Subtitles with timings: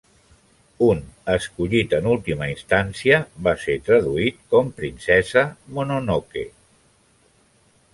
[0.85, 1.03] Un,
[1.33, 6.51] escollit en última instància, va ser traduït com "Princesa Mononoke".